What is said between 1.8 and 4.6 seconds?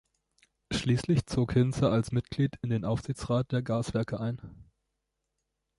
als Mitglied in den Aufsichtsrat der Gaswerke ein.